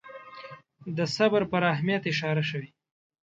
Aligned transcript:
د 0.97 0.99
صبر 1.15 1.41
پر 1.51 1.63
اهمیت 1.73 2.03
اشاره 2.11 2.43
شوې. 2.49 2.69